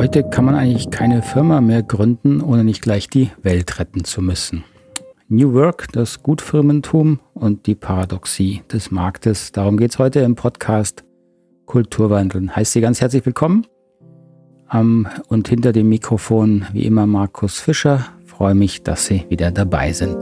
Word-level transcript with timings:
Heute 0.00 0.24
kann 0.24 0.46
man 0.46 0.54
eigentlich 0.54 0.88
keine 0.88 1.20
Firma 1.20 1.60
mehr 1.60 1.82
gründen, 1.82 2.40
ohne 2.40 2.64
nicht 2.64 2.80
gleich 2.80 3.10
die 3.10 3.30
Welt 3.42 3.78
retten 3.78 4.02
zu 4.02 4.22
müssen. 4.22 4.64
New 5.28 5.52
Work, 5.52 5.88
das 5.92 6.22
Gutfirmentum 6.22 7.20
und 7.34 7.66
die 7.66 7.74
Paradoxie 7.74 8.62
des 8.72 8.90
Marktes. 8.90 9.52
Darum 9.52 9.76
geht 9.76 9.90
es 9.90 9.98
heute 9.98 10.20
im 10.20 10.36
Podcast 10.36 11.04
Kulturwandeln. 11.66 12.56
Heißt 12.56 12.72
Sie 12.72 12.80
ganz 12.80 13.02
herzlich 13.02 13.26
willkommen. 13.26 13.66
Um, 14.72 15.06
und 15.28 15.48
hinter 15.48 15.72
dem 15.72 15.90
Mikrofon 15.90 16.64
wie 16.72 16.86
immer 16.86 17.06
Markus 17.06 17.60
Fischer. 17.60 18.06
Freue 18.24 18.54
mich, 18.54 18.82
dass 18.82 19.04
Sie 19.04 19.26
wieder 19.28 19.50
dabei 19.50 19.92
sind. 19.92 20.16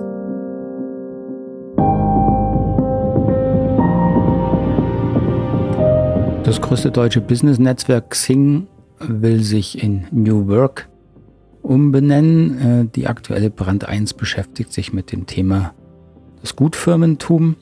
Das 6.42 6.60
größte 6.60 6.90
deutsche 6.90 7.20
Business-Netzwerk 7.20 8.10
Xing 8.10 8.66
will 9.00 9.42
sich 9.42 9.82
in 9.82 10.06
New 10.10 10.48
Work 10.48 10.88
umbenennen. 11.62 12.58
Äh, 12.58 12.84
die 12.94 13.06
aktuelle 13.06 13.50
Brand 13.50 13.88
1 13.88 14.14
beschäftigt 14.14 14.72
sich 14.72 14.92
mit 14.92 15.12
dem 15.12 15.26
Thema 15.26 15.74
das 16.40 16.56
Gutfirmentum. 16.56 17.56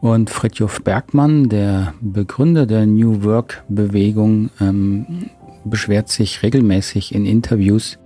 Und 0.00 0.30
Fritjof 0.30 0.82
Bergmann, 0.82 1.48
der 1.48 1.94
Begründer 2.00 2.66
der 2.66 2.86
New 2.86 3.22
Work-Bewegung, 3.22 4.50
ähm, 4.60 5.30
beschwert 5.64 6.08
sich 6.08 6.42
regelmäßig 6.42 7.14
in 7.14 7.24
Interviews, 7.24 7.98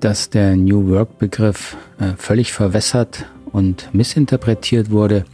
dass 0.00 0.30
der 0.30 0.56
New 0.56 0.88
Work-Begriff 0.88 1.76
äh, 1.98 2.14
völlig 2.16 2.52
verwässert 2.52 3.26
und 3.52 3.90
missinterpretiert 3.92 4.90
wurde. 4.90 5.26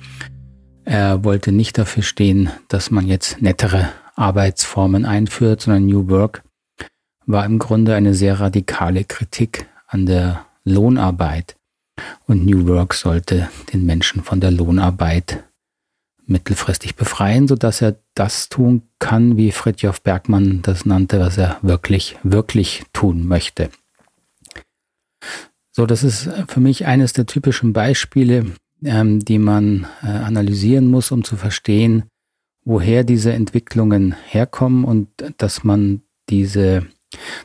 Er 0.85 1.23
wollte 1.25 1.53
nicht 1.53 1.79
dafür 1.79 2.03
stehen, 2.03 2.51
dass 2.69 2.91
man 2.91 3.07
jetzt 3.07 3.41
nettere 3.41 3.89
Arbeitsformen 4.17 5.05
einführt, 5.05 5.61
sondern 5.63 5.87
New 5.87 6.09
Work 6.09 6.43
war 7.27 7.45
im 7.45 7.59
Grunde 7.59 7.95
eine 7.95 8.15
sehr 8.15 8.41
radikale 8.41 9.05
Kritik 9.05 9.69
an 9.87 10.07
der 10.07 10.47
Lohnarbeit. 10.65 11.57
Und 12.27 12.45
New 12.45 12.67
Work 12.67 12.95
sollte 12.95 13.49
den 13.73 13.87
Menschen 13.87 14.23
von 14.23 14.41
der 14.41 14.51
Lohnarbeit 14.51 15.45
mittelfristig 16.27 16.97
befreien, 16.97 17.49
sodass 17.49 17.81
er 17.81 17.97
das 18.15 18.49
tun 18.49 18.83
kann, 18.99 19.37
wie 19.37 19.53
Fritjof 19.53 20.03
Bergmann 20.03 20.61
das 20.63 20.85
nannte, 20.85 21.21
was 21.21 21.39
er 21.39 21.59
wirklich, 21.63 22.17
wirklich 22.23 22.85
tun 22.93 23.27
möchte. 23.27 23.71
So, 25.71 25.87
das 25.87 26.03
ist 26.03 26.29
für 26.49 26.61
mich 26.61 26.87
eines 26.87 27.13
der 27.13 27.27
typischen 27.27 27.73
Beispiele, 27.73 28.47
ähm, 28.83 29.21
die 29.21 29.39
man 29.39 29.87
äh, 30.03 30.07
analysieren 30.07 30.87
muss, 30.87 31.13
um 31.13 31.23
zu 31.23 31.37
verstehen, 31.37 32.05
woher 32.67 33.05
diese 33.05 33.33
Entwicklungen 33.33 34.15
herkommen 34.27 34.85
und 34.85 35.09
dass 35.39 35.65
man 35.65 36.03
diese, 36.29 36.85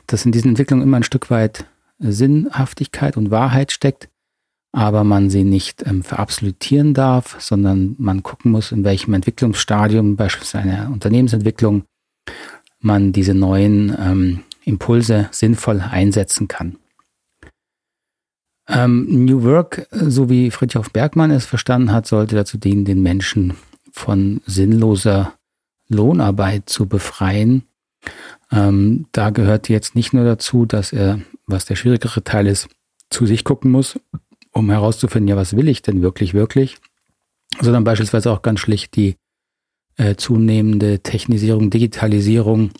dass 0.06 0.26
in 0.26 0.32
diesen 0.32 0.50
Entwicklungen 0.50 0.82
immer 0.82 0.98
ein 0.98 1.04
Stück 1.04 1.30
weit 1.30 1.64
Sinnhaftigkeit 2.00 3.16
und 3.16 3.30
Wahrheit 3.30 3.70
steckt, 3.70 4.08
aber 4.72 5.04
man 5.04 5.30
sie 5.30 5.44
nicht 5.44 5.86
ähm, 5.86 6.02
verabsolutieren 6.02 6.92
darf, 6.92 7.36
sondern 7.38 7.94
man 7.98 8.24
gucken 8.24 8.50
muss, 8.50 8.72
in 8.72 8.82
welchem 8.82 9.14
Entwicklungsstadium, 9.14 10.16
beispielsweise 10.16 10.68
einer 10.68 10.90
Unternehmensentwicklung, 10.90 11.84
man 12.80 13.12
diese 13.12 13.34
neuen 13.34 13.96
ähm, 13.96 14.40
Impulse 14.64 15.28
sinnvoll 15.30 15.80
einsetzen 15.80 16.48
kann. 16.48 16.78
Ähm, 18.68 19.24
New 19.24 19.44
Work, 19.44 19.86
so 19.92 20.28
wie 20.28 20.50
Friedhof 20.50 20.90
Bergmann 20.90 21.30
es 21.30 21.46
verstanden 21.46 21.92
hat, 21.92 22.08
sollte 22.08 22.34
dazu 22.34 22.58
dienen, 22.58 22.84
den 22.84 23.02
Menschen 23.02 23.54
von 23.92 24.40
sinnloser 24.46 25.34
Lohnarbeit 25.88 26.68
zu 26.68 26.88
befreien. 26.88 27.64
Ähm, 28.50 29.06
da 29.12 29.30
gehört 29.30 29.68
jetzt 29.68 29.94
nicht 29.94 30.12
nur 30.12 30.24
dazu, 30.24 30.66
dass 30.66 30.92
er, 30.92 31.20
was 31.46 31.66
der 31.66 31.76
schwierigere 31.76 32.24
Teil 32.24 32.46
ist, 32.46 32.68
zu 33.10 33.26
sich 33.26 33.44
gucken 33.44 33.70
muss, 33.70 34.00
um 34.50 34.70
herauszufinden, 34.70 35.28
ja, 35.28 35.36
was 35.36 35.54
will 35.56 35.68
ich 35.68 35.82
denn 35.82 36.02
wirklich, 36.02 36.34
wirklich, 36.34 36.78
sondern 37.60 37.84
beispielsweise 37.84 38.30
auch 38.32 38.42
ganz 38.42 38.60
schlicht 38.60 38.96
die 38.96 39.16
äh, 39.96 40.16
zunehmende 40.16 41.00
Technisierung, 41.00 41.70
Digitalisierung, 41.70 42.70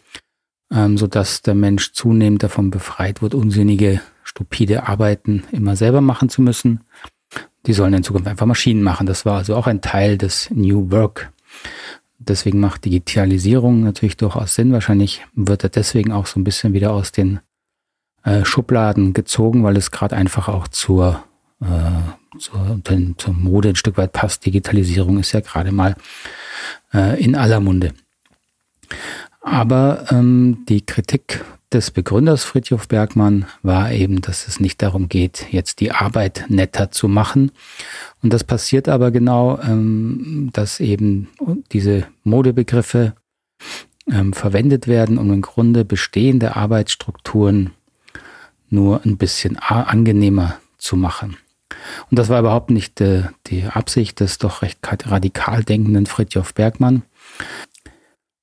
ähm, 0.73 0.97
sodass 0.97 1.43
der 1.43 1.55
Mensch 1.55 1.93
zunehmend 1.93 2.43
davon 2.43 2.71
befreit 2.71 3.21
wird, 3.21 3.35
unsinnige, 3.35 4.01
stupide 4.25 4.89
Arbeiten 4.89 5.45
immer 5.53 5.77
selber 5.77 6.01
machen 6.01 6.31
zu 6.31 6.41
müssen 6.41 6.81
die 7.67 7.73
sollen 7.73 7.95
in 7.95 8.03
Zukunft 8.03 8.29
einfach 8.29 8.47
Maschinen 8.47 8.83
machen. 8.83 9.07
Das 9.07 9.25
war 9.25 9.39
also 9.39 9.55
auch 9.57 9.67
ein 9.67 9.81
Teil 9.81 10.19
des 10.19 10.51
New 10.51 10.91
Work. 10.91 11.33
Deswegen 12.19 12.61
macht 12.61 12.85
Digitalisierung 12.85 13.83
natürlich 13.83 14.17
durchaus 14.17 14.55
Sinn. 14.55 14.73
Wahrscheinlich 14.73 15.25
wird 15.35 15.65
er 15.65 15.71
deswegen 15.71 16.13
auch 16.13 16.27
so 16.27 16.39
ein 16.39 16.45
bisschen 16.45 16.73
wieder 16.73 16.93
aus 16.93 17.13
den 17.13 17.41
äh, 18.25 18.45
Schubladen 18.45 19.13
gezogen, 19.13 19.65
weil 19.65 19.77
es 19.77 19.91
gerade 19.91 20.17
einfach 20.17 20.49
auch 20.49 20.69
zur, 20.69 21.25
äh, 21.61 22.39
zur, 22.39 22.81
zur 23.17 23.35
Mode 23.35 23.71
ein 23.71 23.77
Stück 23.77 23.97
weit 23.97 24.13
passt. 24.13 24.47
Digitalisierung 24.47 25.19
ist 25.19 25.33
ja 25.33 25.41
gerade 25.41 25.73
mal 25.73 25.97
äh, 26.95 27.23
in 27.23 27.35
aller 27.35 27.61
Munde. 27.61 27.93
Aber 29.43 30.07
ähm, 30.11 30.65
die 30.69 30.87
Kritik 30.87 31.45
des 31.73 31.91
Begründers 31.91 32.45
Friedhof 32.45 32.87
Bergmann 32.87 33.47
war 33.63 33.91
eben, 33.91 34.21
dass 34.21 34.47
es 34.47 34.61
nicht 34.61 34.83
darum 34.83 35.09
geht, 35.09 35.47
jetzt 35.51 35.81
die 35.81 35.91
Arbeit 35.91 36.45
netter 36.49 36.91
zu 36.91 37.09
machen. 37.09 37.51
Und 38.23 38.33
das 38.33 38.45
passiert 38.45 38.89
aber 38.89 39.11
genau, 39.11 39.59
ähm, 39.61 40.51
dass 40.53 40.81
eben 40.81 41.29
diese 41.73 42.07
Modebegriffe 42.25 43.15
ähm, 44.11 44.33
verwendet 44.33 44.87
werden, 44.87 45.19
um 45.19 45.33
im 45.33 45.43
Grunde 45.43 45.85
bestehende 45.85 46.57
Arbeitsstrukturen 46.57 47.71
nur 48.69 49.05
ein 49.05 49.17
bisschen 49.17 49.59
angenehmer 49.59 50.57
zu 50.79 50.97
machen. 50.97 51.37
Und 52.11 52.19
das 52.19 52.29
war 52.29 52.41
überhaupt 52.41 52.71
nicht 52.71 53.01
äh, 53.01 53.25
die 53.47 53.65
Absicht 53.65 54.21
des 54.21 54.39
doch 54.39 54.63
recht 54.63 54.79
radikal 55.07 55.65
denkenden 55.65 56.07
Friedhof 56.07 56.55
Bergmann. 56.55 57.03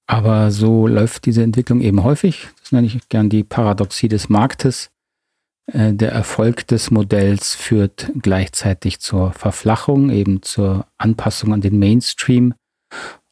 Aber 0.09 0.50
so 0.50 0.88
läuft 0.88 1.28
diese 1.28 1.44
Entwicklung 1.44 1.81
eben 1.81 2.03
häufig. 2.03 2.50
Das 2.62 2.72
nenne 2.72 2.88
ich 2.88 3.09
gern 3.09 3.30
die 3.30 3.44
Paradoxie 3.44 4.08
des 4.08 4.28
Marktes. 4.28 4.90
Äh, 5.72 5.94
der 5.94 6.12
Erfolg 6.12 6.66
des 6.66 6.90
Modells 6.90 7.53
führt 7.53 8.12
gleichzeitig 8.20 9.00
zur 9.02 9.34
Verflachung, 9.34 10.09
eben 10.09 10.42
zur 10.42 10.88
Anpassung 10.97 11.53
an 11.53 11.62
den 11.62 11.78
Mainstream. 11.78 12.56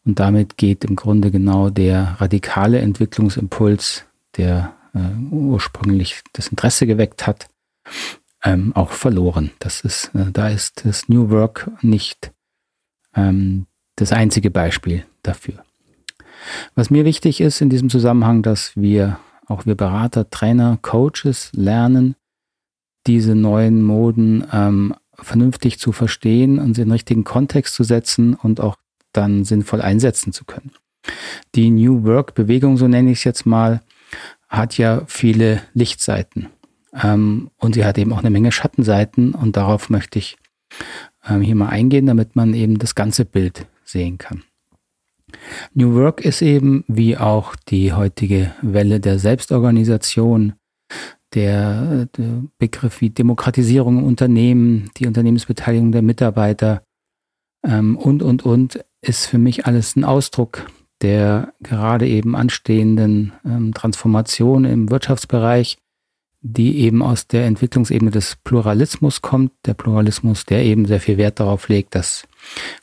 Und 0.06 0.20
damit 0.20 0.58
geht 0.58 0.86
im 0.86 0.96
Grunde 0.96 1.32
genau 1.32 1.72
der 1.72 2.18
radikale 2.20 2.78
Entwicklungsimpuls, 2.78 4.06
der 4.38 4.76
äh, 4.94 5.00
ursprünglich 5.32 6.22
das 6.34 6.50
Interesse 6.50 6.86
geweckt 6.86 7.26
hat, 7.26 7.48
ähm, 8.44 8.72
auch 8.76 8.92
verloren. 8.92 9.50
Das 9.58 9.82
ist, 9.82 10.14
äh, 10.14 10.32
da 10.32 10.50
ist 10.50 10.86
das 10.86 11.10
New 11.10 11.32
Work 11.32 11.72
nicht 11.82 12.32
ähm, 13.16 13.66
das 13.96 14.12
einzige 14.12 14.52
Beispiel 14.52 15.08
dafür. 15.24 15.64
Was 16.76 16.90
mir 16.90 17.06
wichtig 17.06 17.42
ist 17.42 17.62
in 17.62 17.70
diesem 17.70 17.90
Zusammenhang, 17.90 18.42
dass 18.42 18.76
wir, 18.76 19.20
auch 19.48 19.66
wir 19.66 19.76
Berater, 19.76 20.30
Trainer, 20.30 20.78
Coaches 20.82 21.52
lernen, 21.54 22.16
diese 23.08 23.36
neuen 23.36 23.82
Moden 23.84 24.46
ähm, 24.52 24.94
vernünftig 25.14 25.80
zu 25.80 25.92
verstehen 25.92 26.60
und 26.60 26.76
sie 26.76 26.82
in 26.82 26.90
den 26.90 26.94
richtigen 26.94 27.24
Kontext 27.24 27.74
zu 27.74 27.84
setzen 27.84 28.36
und 28.36 28.60
auch 28.60 28.76
dann 29.14 29.46
sinnvoll 29.46 29.82
einsetzen 29.82 30.34
zu 30.34 30.46
können. 30.46 30.72
Die 31.56 31.70
New 31.70 32.04
Work-Bewegung, 32.04 32.78
so 32.78 32.88
nenne 32.88 33.12
ich 33.12 33.20
es 33.20 33.24
jetzt 33.24 33.46
mal, 33.46 33.82
hat 34.50 34.78
ja 34.78 35.04
viele 35.08 35.62
Lichtseiten. 35.74 36.48
Ähm, 36.94 37.50
und 37.58 37.76
sie 37.76 37.86
hat 37.86 37.98
eben 37.98 38.14
auch 38.14 38.20
eine 38.20 38.30
Menge 38.30 38.52
Schattenseiten 38.52 39.34
und 39.34 39.58
darauf 39.58 39.90
möchte 39.90 40.20
ich 40.20 40.38
ähm, 41.28 41.42
hier 41.42 41.56
mal 41.56 41.70
eingehen, 41.70 42.06
damit 42.06 42.36
man 42.36 42.54
eben 42.54 42.78
das 42.78 42.96
ganze 42.96 43.26
Bild 43.26 43.68
sehen 43.84 44.18
kann. 44.18 44.44
New 45.74 45.94
Work 45.96 46.22
ist 46.22 46.42
eben, 46.42 46.84
wie 46.88 47.18
auch 47.18 47.56
die 47.56 47.94
heutige 47.94 48.54
Welle 48.62 49.00
der 49.00 49.20
Selbstorganisation, 49.20 50.54
der, 51.34 52.08
der, 52.18 52.44
Begriff 52.58 53.02
wie 53.02 53.10
Demokratisierung 53.10 54.00
im 54.00 54.06
Unternehmen, 54.06 54.90
die 54.98 55.08
Unternehmensbeteiligung 55.08 55.92
der 55.92 56.02
Mitarbeiter 56.02 56.84
ähm, 57.66 57.98
und, 57.98 58.24
und, 58.24 58.46
und, 58.46 58.84
ist 59.02 59.26
für 59.26 59.38
mich 59.38 59.66
alles 59.66 59.96
ein 59.96 60.06
Ausdruck 60.06 60.66
der 61.02 61.54
gerade 61.62 62.08
eben 62.08 62.36
anstehenden 62.36 63.34
ähm, 63.46 63.74
Transformation 63.74 64.66
im 64.66 64.90
Wirtschaftsbereich, 64.90 65.78
die 66.54 66.80
eben 66.80 67.02
aus 67.02 67.28
der 67.28 67.46
Entwicklungsebene 67.46 68.12
des 68.12 68.38
Pluralismus 68.44 69.22
kommt. 69.22 69.52
Der 69.66 69.74
Pluralismus, 69.74 70.46
der 70.46 70.64
eben 70.64 70.86
sehr 70.86 71.00
viel 71.00 71.18
Wert 71.18 71.40
darauf 71.40 71.68
legt, 71.70 71.96
dass 71.96 72.28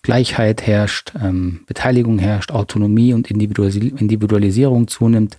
Gleichheit 0.03 0.67
herrscht, 0.67 1.13
ähm, 1.21 1.61
Beteiligung 1.67 2.19
herrscht, 2.19 2.53
Autonomie 2.53 3.15
und 3.15 3.31
Individualisierung 3.31 4.89
zunimmt. 4.89 5.39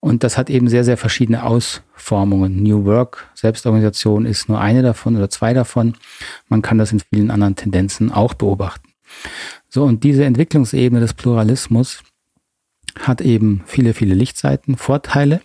Und 0.00 0.24
das 0.24 0.36
hat 0.36 0.50
eben 0.50 0.68
sehr, 0.68 0.82
sehr 0.82 0.96
verschiedene 0.96 1.44
Ausformungen. 1.44 2.62
New 2.62 2.84
Work, 2.84 3.30
Selbstorganisation 3.34 4.26
ist 4.26 4.48
nur 4.48 4.60
eine 4.60 4.82
davon 4.82 5.16
oder 5.16 5.30
zwei 5.30 5.54
davon. 5.54 5.94
Man 6.48 6.60
kann 6.60 6.78
das 6.78 6.90
in 6.90 7.00
vielen 7.00 7.30
anderen 7.30 7.54
Tendenzen 7.54 8.10
auch 8.10 8.34
beobachten. 8.34 8.88
So, 9.68 9.84
und 9.84 10.02
diese 10.02 10.24
Entwicklungsebene 10.24 11.00
des 11.00 11.14
Pluralismus 11.14 12.02
hat 12.98 13.20
eben 13.20 13.62
viele, 13.66 13.94
viele 13.94 14.14
Lichtseiten, 14.14 14.76
Vorteile, 14.76 15.40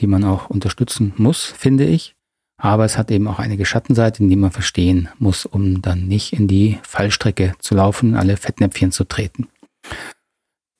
die 0.00 0.06
man 0.06 0.24
auch 0.24 0.50
unterstützen 0.50 1.12
muss, 1.16 1.44
finde 1.44 1.84
ich. 1.84 2.14
Aber 2.60 2.84
es 2.84 2.98
hat 2.98 3.10
eben 3.10 3.28
auch 3.28 3.38
einige 3.38 3.64
Schattenseiten, 3.64 4.28
die 4.28 4.36
man 4.36 4.50
verstehen 4.50 5.08
muss, 5.18 5.46
um 5.46 5.80
dann 5.80 6.08
nicht 6.08 6.32
in 6.32 6.48
die 6.48 6.78
Fallstrecke 6.82 7.54
zu 7.60 7.76
laufen, 7.76 8.16
alle 8.16 8.36
Fettnäpfchen 8.36 8.90
zu 8.90 9.04
treten. 9.04 9.46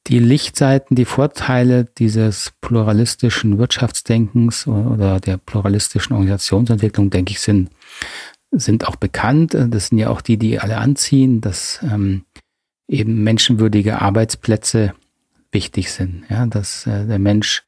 Die 0.08 0.18
Lichtseiten, 0.18 0.96
die 0.96 1.04
Vorteile 1.04 1.84
dieses 1.84 2.52
pluralistischen 2.60 3.58
Wirtschaftsdenkens 3.58 4.66
oder 4.66 5.20
der 5.20 5.36
pluralistischen 5.36 6.14
Organisationsentwicklung, 6.14 7.10
denke 7.10 7.32
ich, 7.32 7.40
sind, 7.40 7.70
sind 8.50 8.88
auch 8.88 8.96
bekannt. 8.96 9.54
Das 9.54 9.88
sind 9.88 9.98
ja 9.98 10.08
auch 10.08 10.22
die, 10.22 10.38
die 10.38 10.58
alle 10.58 10.78
anziehen, 10.78 11.40
dass 11.40 11.80
ähm, 11.82 12.24
eben 12.88 13.22
menschenwürdige 13.22 14.00
Arbeitsplätze 14.00 14.94
wichtig 15.52 15.92
sind. 15.92 16.24
Ja, 16.28 16.46
dass 16.46 16.86
äh, 16.86 17.06
der 17.06 17.18
Mensch 17.18 17.67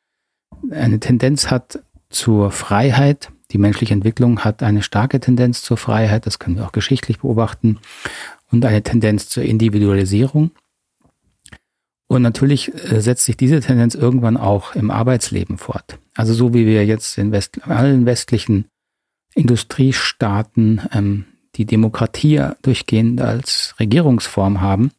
eine 0.71 1.01
Tendenz 1.01 1.51
hat 1.51 1.81
zur 2.11 2.51
Freiheit, 2.51 3.31
die 3.53 3.59
menschliche 3.59 3.95
Entwicklung 3.95 4.41
hat 4.41 4.63
eine 4.63 4.83
starke 4.83 5.21
Tendenz 5.21 5.63
zur 5.63 5.77
Freiheit, 5.77 6.27
das 6.27 6.39
können 6.39 6.57
wir 6.57 6.67
auch 6.67 6.73
geschichtlich 6.73 7.21
beobachten, 7.21 7.79
und 8.51 8.65
eine 8.65 8.83
Tendenz 8.83 9.29
zur 9.29 9.45
Individualisierung. 9.45 10.51
Und 12.09 12.23
natürlich 12.23 12.75
äh, 12.75 13.01
setzt 13.01 13.25
sich 13.25 13.37
diese 13.37 13.61
Tendenz 13.61 13.95
irgendwann 13.95 14.37
auch 14.37 14.75
im 14.75 14.91
Arbeitsleben 14.91 15.59
fort. 15.59 15.99
Also 16.17 16.35
so 16.35 16.53
wie 16.53 16.67
wir 16.67 16.85
jetzt 16.85 17.17
in 17.19 17.31
West 17.31 17.65
allen 17.69 18.07
westlichen 18.07 18.67
Industriestaaten 19.35 20.81
ähm, 20.93 21.27
die 21.55 21.67
Demokratie 21.67 22.45
durchgehend 22.63 23.21
als 23.21 23.77
Regierungsform 23.79 24.61
haben, 24.61 24.91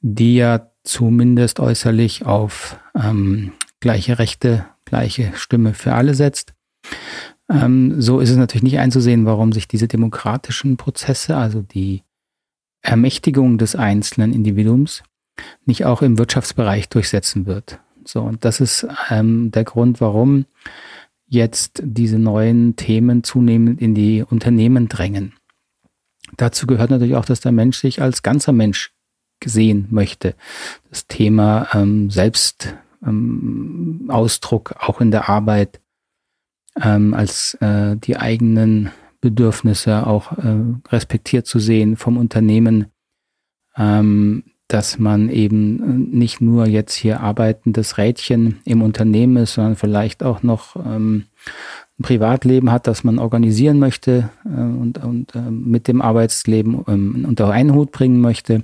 die 0.00 0.36
ja 0.36 0.70
zumindest 0.84 1.58
äußerlich 1.58 2.24
auf 2.24 2.78
ähm, 2.94 3.52
gleiche 3.80 4.18
Rechte, 4.18 4.66
gleiche 4.84 5.32
Stimme 5.34 5.74
für 5.74 5.94
alle 5.94 6.14
setzt, 6.14 6.54
ähm, 7.50 8.00
so 8.00 8.20
ist 8.20 8.30
es 8.30 8.36
natürlich 8.36 8.62
nicht 8.62 8.78
einzusehen, 8.78 9.24
warum 9.24 9.52
sich 9.52 9.68
diese 9.68 9.88
demokratischen 9.88 10.76
Prozesse, 10.76 11.36
also 11.36 11.62
die 11.62 12.02
Ermächtigung 12.82 13.58
des 13.58 13.74
einzelnen 13.74 14.32
Individuums, 14.32 15.02
nicht 15.64 15.84
auch 15.84 16.02
im 16.02 16.18
Wirtschaftsbereich 16.18 16.88
durchsetzen 16.88 17.46
wird. 17.46 17.80
So, 18.04 18.22
und 18.22 18.44
das 18.44 18.60
ist 18.60 18.86
ähm, 19.10 19.50
der 19.50 19.64
Grund, 19.64 20.00
warum 20.00 20.46
jetzt 21.26 21.82
diese 21.84 22.18
neuen 22.18 22.76
Themen 22.76 23.22
zunehmend 23.22 23.80
in 23.80 23.94
die 23.94 24.22
Unternehmen 24.22 24.88
drängen. 24.88 25.34
Dazu 26.36 26.66
gehört 26.66 26.90
natürlich 26.90 27.16
auch, 27.16 27.24
dass 27.24 27.40
der 27.40 27.52
Mensch 27.52 27.78
sich 27.78 28.00
als 28.00 28.22
ganzer 28.22 28.52
Mensch 28.52 28.92
sehen 29.44 29.86
möchte. 29.90 30.34
Das 30.90 31.06
Thema 31.06 31.68
ähm, 31.72 32.10
Selbstausdruck 32.10 32.87
ähm, 33.06 34.06
auch 34.08 35.00
in 35.00 35.10
der 35.10 35.28
Arbeit, 35.28 35.80
ähm, 36.80 37.14
als 37.14 37.54
äh, 37.60 37.96
die 37.96 38.16
eigenen 38.16 38.90
Bedürfnisse 39.20 40.06
auch 40.06 40.32
äh, 40.32 40.56
respektiert 40.88 41.46
zu 41.46 41.58
sehen 41.58 41.96
vom 41.96 42.16
Unternehmen, 42.16 42.86
ähm, 43.76 44.44
dass 44.68 44.98
man 44.98 45.30
eben 45.30 46.10
nicht 46.10 46.40
nur 46.40 46.66
jetzt 46.66 46.94
hier 46.94 47.20
arbeitendes 47.20 47.96
Rädchen 47.96 48.60
im 48.64 48.82
Unternehmen 48.82 49.38
ist, 49.38 49.54
sondern 49.54 49.76
vielleicht 49.76 50.22
auch 50.22 50.42
noch 50.42 50.76
ähm, 50.76 51.24
ein 51.98 52.02
Privatleben 52.02 52.70
hat, 52.70 52.86
das 52.86 53.02
man 53.02 53.18
organisieren 53.18 53.78
möchte 53.78 54.30
äh, 54.44 54.48
und, 54.48 55.02
und 55.02 55.34
äh, 55.34 55.50
mit 55.50 55.88
dem 55.88 56.02
Arbeitsleben 56.02 56.84
ähm, 56.86 57.24
unter 57.26 57.50
einen 57.50 57.74
Hut 57.74 57.92
bringen 57.92 58.20
möchte. 58.20 58.62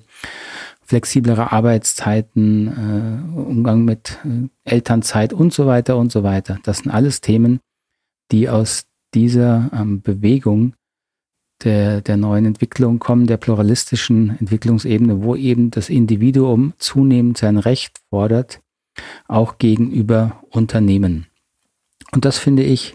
Flexiblere 0.86 1.52
Arbeitszeiten, 1.52 2.68
äh, 2.68 3.38
Umgang 3.38 3.84
mit 3.84 4.18
äh, 4.24 4.48
Elternzeit 4.64 5.32
und 5.32 5.52
so 5.52 5.66
weiter 5.66 5.96
und 5.96 6.12
so 6.12 6.22
weiter. 6.22 6.58
Das 6.64 6.78
sind 6.78 6.92
alles 6.92 7.20
Themen, 7.20 7.60
die 8.30 8.48
aus 8.48 8.86
dieser 9.14 9.70
ähm, 9.72 10.02
Bewegung 10.02 10.74
der, 11.62 12.00
der 12.00 12.16
neuen 12.16 12.44
Entwicklung 12.44 12.98
kommen, 12.98 13.26
der 13.26 13.36
pluralistischen 13.36 14.38
Entwicklungsebene, 14.38 15.22
wo 15.22 15.36
eben 15.36 15.70
das 15.70 15.88
Individuum 15.88 16.74
zunehmend 16.78 17.38
sein 17.38 17.56
Recht 17.56 18.00
fordert, 18.10 18.60
auch 19.28 19.58
gegenüber 19.58 20.42
Unternehmen. 20.50 21.26
Und 22.12 22.24
das 22.24 22.38
finde 22.38 22.62
ich 22.62 22.94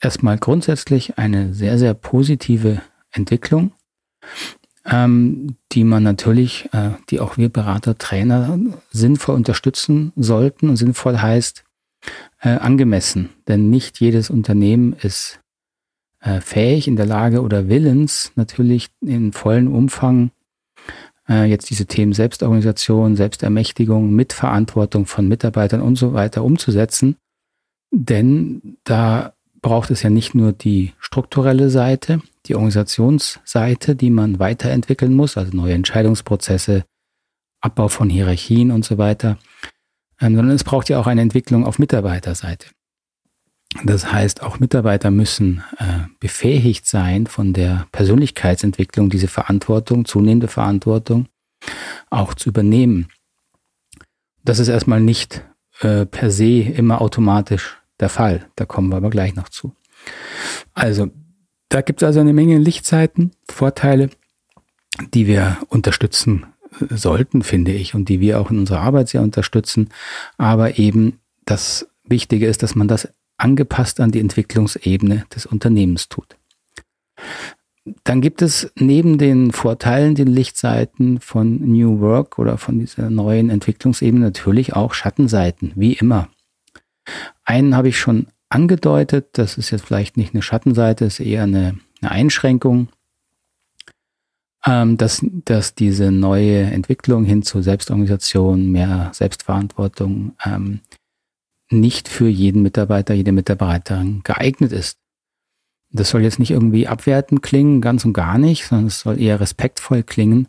erstmal 0.00 0.38
grundsätzlich 0.38 1.18
eine 1.18 1.54
sehr, 1.54 1.78
sehr 1.78 1.94
positive 1.94 2.82
Entwicklung, 3.10 3.72
ähm, 4.84 5.56
die 5.72 5.84
man 5.84 6.02
natürlich, 6.02 6.68
äh, 6.72 6.90
die 7.10 7.20
auch 7.20 7.36
wir 7.36 7.48
Berater, 7.48 7.96
Trainer 7.98 8.58
sinnvoll 8.90 9.34
unterstützen 9.34 10.12
sollten. 10.16 10.68
Und 10.68 10.76
sinnvoll 10.76 11.18
heißt, 11.18 11.64
äh, 12.40 12.50
angemessen. 12.50 13.30
Denn 13.48 13.70
nicht 13.70 14.00
jedes 14.00 14.30
Unternehmen 14.30 14.94
ist 14.94 15.40
äh, 16.20 16.40
fähig, 16.40 16.88
in 16.88 16.96
der 16.96 17.06
Lage 17.06 17.42
oder 17.42 17.68
willens, 17.68 18.32
natürlich 18.36 18.90
in 19.00 19.32
vollen 19.32 19.68
Umfang 19.68 20.30
äh, 21.28 21.44
jetzt 21.44 21.70
diese 21.70 21.86
Themen 21.86 22.12
Selbstorganisation, 22.12 23.16
Selbstermächtigung, 23.16 24.12
Mitverantwortung 24.12 25.06
von 25.06 25.28
Mitarbeitern 25.28 25.80
und 25.80 25.96
so 25.96 26.12
weiter 26.12 26.44
umzusetzen. 26.44 27.16
Denn 27.90 28.78
da 28.84 29.34
braucht 29.62 29.90
es 29.90 30.02
ja 30.02 30.10
nicht 30.10 30.34
nur 30.34 30.52
die 30.52 30.92
strukturelle 30.98 31.70
Seite, 31.70 32.20
die 32.46 32.56
Organisationsseite, 32.56 33.96
die 33.96 34.10
man 34.10 34.38
weiterentwickeln 34.38 35.14
muss, 35.14 35.36
also 35.36 35.56
neue 35.56 35.74
Entscheidungsprozesse, 35.74 36.84
Abbau 37.60 37.88
von 37.88 38.10
Hierarchien 38.10 38.72
und 38.72 38.84
so 38.84 38.98
weiter, 38.98 39.38
ähm, 40.20 40.34
sondern 40.34 40.54
es 40.54 40.64
braucht 40.64 40.88
ja 40.88 40.98
auch 40.98 41.06
eine 41.06 41.22
Entwicklung 41.22 41.64
auf 41.64 41.78
Mitarbeiterseite. 41.78 42.66
Das 43.84 44.12
heißt, 44.12 44.42
auch 44.42 44.60
Mitarbeiter 44.60 45.10
müssen 45.10 45.62
äh, 45.78 46.06
befähigt 46.20 46.86
sein, 46.86 47.26
von 47.26 47.52
der 47.52 47.86
Persönlichkeitsentwicklung 47.92 49.08
diese 49.08 49.28
Verantwortung, 49.28 50.04
zunehmende 50.04 50.48
Verantwortung 50.48 51.28
auch 52.10 52.34
zu 52.34 52.50
übernehmen. 52.50 53.08
Das 54.44 54.58
ist 54.58 54.68
erstmal 54.68 55.00
nicht 55.00 55.44
äh, 55.80 56.04
per 56.04 56.30
se 56.30 56.60
immer 56.60 57.00
automatisch 57.00 57.81
der 58.00 58.08
Fall. 58.08 58.48
Da 58.56 58.64
kommen 58.64 58.90
wir 58.90 58.96
aber 58.96 59.10
gleich 59.10 59.34
noch 59.34 59.48
zu. 59.48 59.74
Also, 60.74 61.08
da 61.68 61.80
gibt 61.80 62.02
es 62.02 62.06
also 62.06 62.20
eine 62.20 62.32
Menge 62.32 62.58
Lichtzeiten, 62.58 63.32
Vorteile, 63.48 64.10
die 65.14 65.26
wir 65.26 65.58
unterstützen 65.68 66.46
sollten, 66.90 67.42
finde 67.42 67.72
ich, 67.72 67.94
und 67.94 68.08
die 68.08 68.20
wir 68.20 68.40
auch 68.40 68.50
in 68.50 68.58
unserer 68.58 68.80
Arbeit 68.80 69.08
sehr 69.08 69.22
unterstützen. 69.22 69.88
Aber 70.36 70.78
eben 70.78 71.20
das 71.44 71.88
Wichtige 72.04 72.46
ist, 72.46 72.62
dass 72.62 72.74
man 72.74 72.88
das 72.88 73.08
angepasst 73.36 74.00
an 74.00 74.10
die 74.10 74.20
Entwicklungsebene 74.20 75.24
des 75.34 75.46
Unternehmens 75.46 76.08
tut. 76.08 76.36
Dann 78.04 78.20
gibt 78.20 78.42
es 78.42 78.70
neben 78.76 79.18
den 79.18 79.50
Vorteilen, 79.50 80.14
den 80.14 80.28
Lichtseiten 80.28 81.20
von 81.20 81.56
New 81.56 82.00
Work 82.00 82.38
oder 82.38 82.56
von 82.56 82.78
dieser 82.78 83.10
neuen 83.10 83.50
Entwicklungsebene 83.50 84.24
natürlich 84.24 84.74
auch 84.74 84.94
Schattenseiten, 84.94 85.72
wie 85.74 85.94
immer. 85.94 86.28
Einen 87.44 87.76
habe 87.76 87.88
ich 87.88 87.98
schon 87.98 88.26
angedeutet, 88.48 89.30
das 89.32 89.58
ist 89.58 89.70
jetzt 89.70 89.86
vielleicht 89.86 90.16
nicht 90.16 90.34
eine 90.34 90.42
Schattenseite, 90.42 91.04
ist 91.04 91.20
eher 91.20 91.44
eine, 91.44 91.78
eine 92.00 92.10
Einschränkung 92.10 92.88
ähm, 94.66 94.96
dass, 94.96 95.24
dass 95.44 95.74
diese 95.74 96.12
neue 96.12 96.62
Entwicklung 96.62 97.24
hin 97.24 97.42
zu 97.42 97.62
Selbstorganisation, 97.62 98.70
mehr 98.70 99.10
Selbstverantwortung 99.12 100.36
ähm, 100.44 100.80
nicht 101.70 102.08
für 102.08 102.28
jeden 102.28 102.62
Mitarbeiter, 102.62 103.14
jede 103.14 103.32
Mitarbeiterin 103.32 104.20
geeignet 104.24 104.72
ist. 104.72 104.98
Das 105.90 106.10
soll 106.10 106.22
jetzt 106.22 106.38
nicht 106.38 106.50
irgendwie 106.50 106.86
abwertend 106.86 107.42
klingen, 107.42 107.80
ganz 107.80 108.04
und 108.04 108.12
gar 108.12 108.38
nicht, 108.38 108.66
sondern 108.66 108.86
es 108.86 109.00
soll 109.00 109.20
eher 109.20 109.40
respektvoll 109.40 110.02
klingen. 110.02 110.48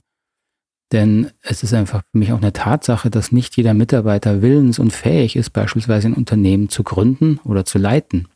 Denn 0.94 1.32
es 1.42 1.64
ist 1.64 1.74
einfach 1.74 2.04
für 2.12 2.20
mich 2.20 2.32
auch 2.32 2.38
eine 2.38 2.54
Tatsache, 2.54 3.10
dass 3.10 3.32
nicht 3.32 3.58
jeder 3.58 3.74
Mitarbeiter 3.74 4.44
willens 4.44 4.78
und 4.78 4.94
fähig 4.94 5.36
ist, 5.36 5.50
beispielsweise 5.50 6.08
ein 6.08 6.14
Unternehmen 6.14 6.70
zu 6.70 6.84
gründen 6.84 7.40
oder 7.44 7.66
zu 7.66 7.80
leiten. 7.80 8.28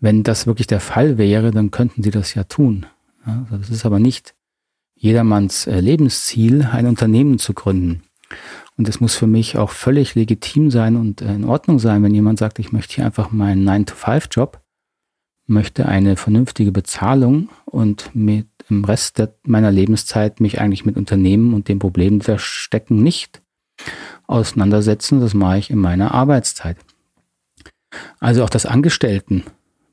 Wenn 0.00 0.22
das 0.22 0.46
wirklich 0.46 0.66
der 0.66 0.80
Fall 0.80 1.18
wäre, 1.18 1.50
dann 1.50 1.70
könnten 1.70 2.02
sie 2.02 2.10
das 2.10 2.32
ja 2.32 2.44
tun. 2.44 2.86
Also 3.22 3.58
das 3.58 3.68
ist 3.68 3.84
aber 3.84 3.98
nicht 3.98 4.34
jedermanns 4.94 5.66
äh, 5.66 5.80
Lebensziel, 5.80 6.66
ein 6.72 6.86
Unternehmen 6.86 7.38
zu 7.38 7.52
gründen. 7.52 8.02
Und 8.78 8.88
es 8.88 9.00
muss 9.00 9.14
für 9.14 9.26
mich 9.26 9.58
auch 9.58 9.70
völlig 9.70 10.14
legitim 10.14 10.70
sein 10.70 10.96
und 10.96 11.20
äh, 11.20 11.34
in 11.34 11.44
Ordnung 11.44 11.78
sein, 11.78 12.02
wenn 12.02 12.14
jemand 12.14 12.38
sagt, 12.38 12.58
ich 12.58 12.72
möchte 12.72 12.94
hier 12.94 13.04
einfach 13.04 13.30
meinen 13.30 13.68
9-to-5-Job, 13.68 14.60
möchte 15.46 15.86
eine 15.86 16.16
vernünftige 16.16 16.72
Bezahlung 16.72 17.50
und 17.66 18.10
mit 18.14 18.46
im 18.70 18.84
Rest 18.84 19.22
meiner 19.44 19.70
Lebenszeit 19.70 20.40
mich 20.40 20.60
eigentlich 20.60 20.84
mit 20.84 20.96
Unternehmen 20.96 21.54
und 21.54 21.68
den 21.68 21.78
Problemen, 21.78 22.20
die 22.20 22.26
da 22.26 22.38
stecken, 22.38 23.02
nicht 23.02 23.42
auseinandersetzen. 24.26 25.20
Das 25.20 25.34
mache 25.34 25.58
ich 25.58 25.70
in 25.70 25.78
meiner 25.78 26.12
Arbeitszeit. 26.12 26.76
Also 28.20 28.44
auch 28.44 28.50
das 28.50 28.66
Angestellten 28.66 29.44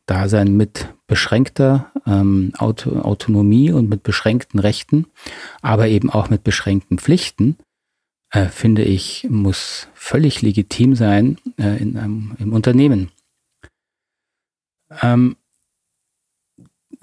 Dasein 0.05 0.55
mit 0.55 0.93
beschränkter 1.07 1.91
ähm, 2.05 2.53
Auto 2.57 2.99
Autonomie 2.99 3.71
und 3.71 3.89
mit 3.89 4.03
beschränkten 4.03 4.59
Rechten, 4.59 5.07
aber 5.61 5.87
eben 5.87 6.09
auch 6.09 6.29
mit 6.29 6.43
beschränkten 6.43 6.99
Pflichten, 6.99 7.57
äh, 8.31 8.47
finde 8.47 8.83
ich, 8.83 9.27
muss 9.29 9.87
völlig 9.93 10.41
legitim 10.41 10.95
sein 10.95 11.37
äh, 11.57 11.81
in 11.81 11.97
einem, 11.97 12.35
im 12.37 12.53
Unternehmen. 12.53 13.09
Ähm, 15.01 15.37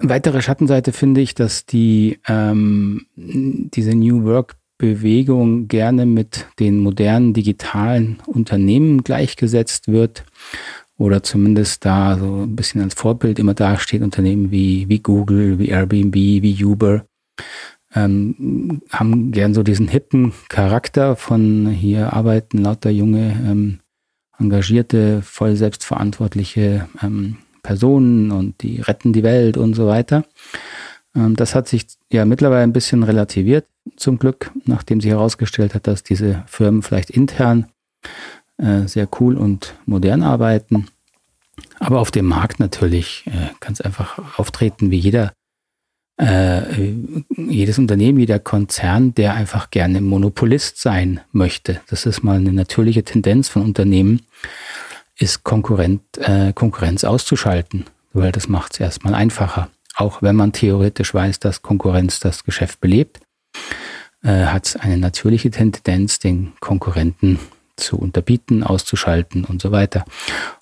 weitere 0.03 0.41
Schattenseite 0.41 0.91
finde 0.91 1.21
ich, 1.21 1.33
dass 1.33 1.65
die 1.65 2.19
ähm, 2.27 3.07
diese 3.15 3.95
New 3.95 4.23
Work 4.25 4.55
Bewegung 4.77 5.67
gerne 5.67 6.05
mit 6.05 6.47
den 6.59 6.79
modernen 6.79 7.33
digitalen 7.33 8.17
Unternehmen 8.25 9.03
gleichgesetzt 9.03 9.87
wird 9.87 10.25
oder 10.97 11.23
zumindest 11.23 11.85
da 11.85 12.17
so 12.17 12.43
ein 12.43 12.55
bisschen 12.55 12.81
als 12.81 12.93
Vorbild 12.93 13.39
immer 13.39 13.53
dasteht, 13.53 14.01
Unternehmen 14.01 14.51
wie, 14.51 14.89
wie 14.89 14.99
Google, 14.99 15.57
wie 15.57 15.69
Airbnb, 15.69 16.15
wie 16.15 16.65
Uber, 16.65 17.05
ähm, 17.95 18.81
haben 18.89 19.31
gern 19.31 19.53
so 19.53 19.63
diesen 19.63 19.87
hippen 19.87 20.33
Charakter 20.49 21.15
von 21.15 21.69
hier 21.69 22.13
arbeiten 22.13 22.57
lauter 22.57 22.89
junge, 22.89 23.39
ähm, 23.47 23.79
engagierte, 24.39 25.21
voll 25.21 25.55
selbstverantwortliche 25.55 26.89
ähm, 27.01 27.37
Personen 27.63 28.31
und 28.31 28.61
die 28.61 28.81
retten 28.81 29.13
die 29.13 29.23
Welt 29.23 29.57
und 29.57 29.73
so 29.73 29.87
weiter. 29.87 30.25
Ähm, 31.15 31.35
das 31.35 31.55
hat 31.55 31.67
sich 31.67 31.87
ja 32.11 32.25
mittlerweile 32.25 32.63
ein 32.63 32.73
bisschen 32.73 33.03
relativiert, 33.03 33.65
zum 33.97 34.19
Glück, 34.19 34.51
nachdem 34.65 35.01
sich 35.01 35.11
herausgestellt 35.11 35.73
hat, 35.73 35.87
dass 35.87 36.03
diese 36.03 36.43
Firmen 36.47 36.83
vielleicht 36.83 37.09
intern 37.09 37.67
äh, 38.57 38.87
sehr 38.87 39.07
cool 39.19 39.37
und 39.37 39.75
modern 39.85 40.23
arbeiten. 40.23 40.87
Aber 41.79 41.99
auf 41.99 42.11
dem 42.11 42.25
Markt 42.25 42.59
natürlich 42.59 43.25
äh, 43.27 43.71
es 43.71 43.81
einfach 43.81 44.39
auftreten 44.39 44.89
wie 44.91 44.97
jeder, 44.97 45.33
äh, 46.17 46.93
jedes 47.35 47.77
Unternehmen, 47.77 48.19
jeder 48.19 48.39
Konzern, 48.39 49.13
der 49.15 49.33
einfach 49.33 49.69
gerne 49.69 50.01
Monopolist 50.01 50.79
sein 50.79 51.19
möchte. 51.31 51.81
Das 51.87 52.05
ist 52.05 52.23
mal 52.23 52.37
eine 52.37 52.53
natürliche 52.53 53.03
Tendenz 53.03 53.49
von 53.49 53.63
Unternehmen, 53.63 54.21
ist 55.17 55.43
Konkurrent, 55.43 56.01
äh, 56.17 56.53
Konkurrenz 56.53 57.03
auszuschalten, 57.03 57.85
weil 58.13 58.31
das 58.31 58.47
macht 58.47 58.73
es 58.73 58.79
erstmal 58.79 59.13
einfacher. 59.13 59.69
Auch 59.95 60.21
wenn 60.21 60.35
man 60.35 60.53
theoretisch 60.53 61.13
weiß, 61.13 61.39
dass 61.39 61.61
Konkurrenz 61.61 62.19
das 62.19 62.43
Geschäft 62.43 62.81
belebt, 62.81 63.19
äh, 64.23 64.45
hat 64.45 64.67
es 64.67 64.75
eine 64.75 64.97
natürliche 64.97 65.51
Tendenz, 65.51 66.19
den 66.19 66.53
Konkurrenten 66.59 67.39
zu 67.75 67.97
unterbieten, 67.97 68.63
auszuschalten 68.63 69.45
und 69.45 69.61
so 69.61 69.71
weiter. 69.71 70.05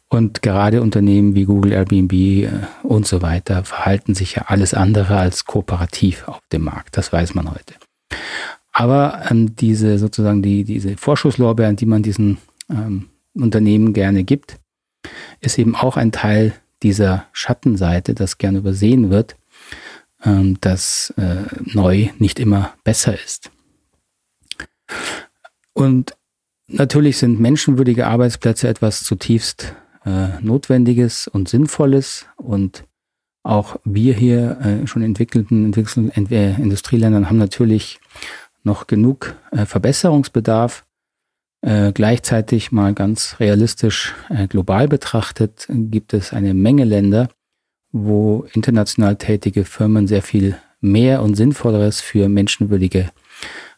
Und 0.10 0.42
gerade 0.42 0.82
Unternehmen 0.82 1.36
wie 1.36 1.46
Google, 1.46 1.72
Airbnb 1.72 2.12
äh, 2.12 2.50
und 2.84 3.08
so 3.08 3.22
weiter 3.22 3.64
verhalten 3.64 4.14
sich 4.14 4.36
ja 4.36 4.44
alles 4.48 4.74
andere 4.74 5.18
als 5.18 5.46
kooperativ 5.46 6.28
auf 6.28 6.42
dem 6.52 6.64
Markt. 6.64 6.98
Das 6.98 7.14
weiß 7.14 7.34
man 7.34 7.50
heute. 7.50 7.76
Aber 8.74 9.24
ähm, 9.30 9.56
diese 9.56 9.98
sozusagen 9.98 10.42
die, 10.42 10.64
diese 10.66 10.98
Vorschusslorbeeren, 10.98 11.78
die 11.78 11.86
man 11.86 12.04
diesen 12.04 12.40
ähm, 12.70 13.08
Unternehmen 13.34 13.94
gerne 13.94 14.24
gibt, 14.24 14.60
ist 15.40 15.58
eben 15.58 15.76
auch 15.76 15.98
ein 15.98 16.12
Teil 16.12 16.54
dieser 16.84 17.28
Schattenseite, 17.32 18.14
das 18.14 18.38
gerne 18.38 18.60
übersehen 18.60 19.10
wird, 19.10 19.38
ähm, 20.24 20.60
dass 20.62 21.14
äh, 21.18 21.44
neu 21.74 22.10
nicht 22.18 22.40
immer 22.40 22.74
besser 22.84 23.14
ist. 23.14 23.52
Und 25.74 26.16
natürlich 26.68 27.18
sind 27.18 27.40
menschenwürdige 27.40 28.08
Arbeitsplätze 28.08 28.68
etwas 28.68 29.04
zutiefst 29.04 29.76
äh, 30.06 30.40
Notwendiges 30.42 31.28
und 31.28 31.50
Sinnvolles 31.50 32.26
und 32.38 32.86
auch 33.44 33.78
wir 33.84 34.14
hier 34.14 34.60
äh, 34.62 34.88
schon 34.88 35.02
entwickelten, 35.02 35.66
entwickelten 35.66 36.10
Industrieländern 36.10 37.30
haben 37.30 37.38
natürlich 37.38 38.00
noch 38.64 38.86
genug 38.86 39.36
Verbesserungsbedarf. 39.52 40.86
Äh, 41.62 41.92
gleichzeitig 41.94 42.72
mal 42.72 42.94
ganz 42.94 43.36
realistisch 43.40 44.16
äh, 44.30 44.48
global 44.48 44.88
betrachtet 44.88 45.68
gibt 45.70 46.14
es 46.14 46.34
eine 46.34 46.56
Menge 46.56 46.86
Länder, 46.86 47.30
wo 47.92 48.48
international 48.54 49.16
tätige 49.18 49.64
Firmen 49.64 50.08
sehr 50.08 50.24
viel 50.24 50.58
mehr 50.80 51.22
und 51.22 51.36
Sinnvolleres 51.36 52.02
für 52.02 52.30
menschenwürdige 52.30 53.12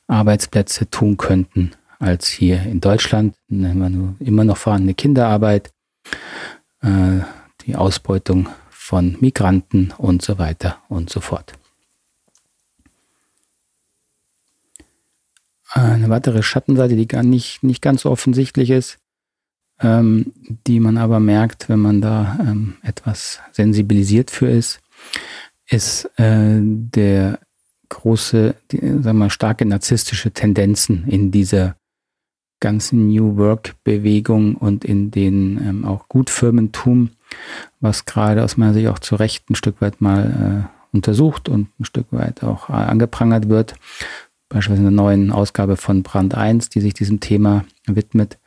Arbeitsplätze 0.08 0.90
tun 0.90 1.18
könnten 1.18 1.72
als 2.00 2.28
hier 2.28 2.64
in 2.64 2.80
Deutschland. 2.80 3.36
Nehmen 3.50 4.16
wir 4.20 4.28
immer 4.28 4.46
noch 4.46 4.58
vorhandene 4.58 4.94
Kinderarbeit, 4.94 5.74
äh, 6.82 7.20
die 7.66 7.76
Ausbeutung 7.76 8.48
von 8.70 9.18
Migranten 9.20 9.94
und 9.98 10.22
so 10.22 10.38
weiter 10.38 10.78
und 10.88 11.10
so 11.10 11.20
fort. 11.20 11.54
Eine 15.74 16.10
weitere 16.10 16.44
Schattenseite, 16.44 16.96
die 16.96 17.08
gar 17.08 17.24
nicht, 17.24 17.64
nicht 17.64 17.82
ganz 17.82 18.02
so 18.02 18.12
offensichtlich 18.12 18.70
ist, 18.70 19.00
ähm, 19.80 20.32
die 20.68 20.80
man 20.80 20.98
aber 20.98 21.20
merkt, 21.20 21.68
wenn 21.68 21.80
man 21.80 22.00
da 22.00 22.38
ähm, 22.40 22.76
etwas 22.84 23.40
sensibilisiert 23.52 24.30
für 24.30 24.50
ist, 24.50 24.82
ist 25.68 26.06
äh, 26.20 26.60
der 26.62 27.40
große, 27.90 28.56
die, 28.72 28.78
sagen 28.78 29.04
wir 29.04 29.14
mal, 29.14 29.30
starke 29.32 29.66
narzisstische 29.66 30.32
Tendenzen 30.32 31.08
in 31.08 31.32
dieser 31.32 31.76
ganzen 32.60 33.08
New 33.08 33.36
Work-Bewegung 33.38 34.56
und 34.56 34.86
in 34.86 35.10
den 35.10 35.58
ähm, 35.58 35.86
auch 35.86 36.08
Gutfirmentum, 36.08 37.10
was 37.80 38.06
gerade 38.06 38.44
aus 38.44 38.58
meiner 38.58 38.74
Sicht 38.74 38.88
auch 38.88 39.00
zu 39.00 39.16
Recht 39.16 39.50
ein 39.50 39.56
Stück 39.56 39.82
weit 39.82 40.02
mal 40.02 40.70
äh, 40.70 40.96
untersucht 40.96 41.50
und 41.50 41.68
ein 41.80 41.86
Stück 41.86 42.08
weit 42.12 42.44
auch 42.44 42.70
angeprangert 42.70 43.50
wird 43.50 43.76
beispielsweise 44.54 44.88
in 44.88 44.96
der 44.96 45.04
neuen 45.04 45.32
Ausgabe 45.32 45.78
von 45.78 46.04
Brand 46.04 46.36
1, 46.36 46.70
die 46.70 46.80
sich 46.80 46.94
diesem 46.94 47.20
Thema 47.20 47.66
widmet, 47.86 48.40